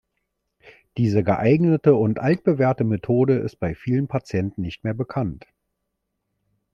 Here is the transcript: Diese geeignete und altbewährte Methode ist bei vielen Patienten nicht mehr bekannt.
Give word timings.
Diese 0.97 1.23
geeignete 1.23 1.93
und 1.93 2.17
altbewährte 2.17 2.83
Methode 2.83 3.35
ist 3.35 3.59
bei 3.59 3.75
vielen 3.75 4.07
Patienten 4.07 4.63
nicht 4.63 4.83
mehr 4.83 4.95
bekannt. 4.95 5.45